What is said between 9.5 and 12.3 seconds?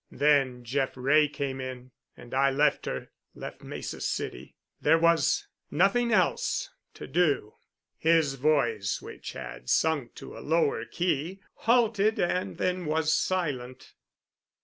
sunk to a lower key, halted